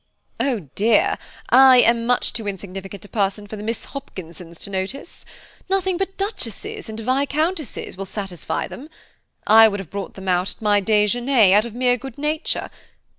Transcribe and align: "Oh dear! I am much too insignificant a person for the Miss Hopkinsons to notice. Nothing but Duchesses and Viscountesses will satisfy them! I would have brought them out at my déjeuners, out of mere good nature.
"Oh 0.39 0.61
dear! 0.73 1.15
I 1.51 1.77
am 1.81 2.07
much 2.07 2.33
too 2.33 2.47
insignificant 2.47 3.05
a 3.05 3.07
person 3.07 3.45
for 3.45 3.55
the 3.55 3.61
Miss 3.61 3.85
Hopkinsons 3.93 4.57
to 4.61 4.71
notice. 4.71 5.25
Nothing 5.69 5.97
but 5.97 6.17
Duchesses 6.17 6.89
and 6.89 6.99
Viscountesses 6.99 7.95
will 7.97 8.07
satisfy 8.07 8.67
them! 8.67 8.89
I 9.45 9.67
would 9.67 9.79
have 9.79 9.91
brought 9.91 10.15
them 10.15 10.27
out 10.27 10.55
at 10.55 10.59
my 10.63 10.81
déjeuners, 10.81 11.53
out 11.53 11.65
of 11.65 11.75
mere 11.75 11.97
good 11.97 12.17
nature. 12.17 12.71